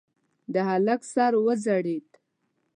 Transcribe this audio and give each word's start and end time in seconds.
د 0.53 0.55
هلک 0.69 1.01
سر 1.13 1.33
وځړېد. 1.45 2.09